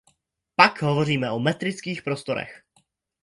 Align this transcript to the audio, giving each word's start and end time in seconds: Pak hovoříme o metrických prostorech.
Pak 0.55 0.81
hovoříme 0.81 1.31
o 1.31 1.39
metrických 1.39 2.01
prostorech. 2.03 2.63